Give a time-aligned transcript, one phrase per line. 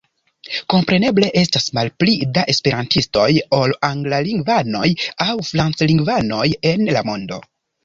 [0.73, 3.27] Kompreneble estas malpli da esperantistoj
[3.59, 4.89] ol anglalingvanoj
[5.29, 7.43] aŭ franclingvanoj en la mondo.